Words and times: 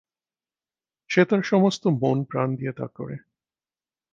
সে 1.09 1.21
তার 1.25 1.41
সমস্ত 1.43 1.83
মনপ্রাণ 2.01 2.49
দিয়ে 2.55 2.71
তা 2.71 2.85
করে। 2.95 3.15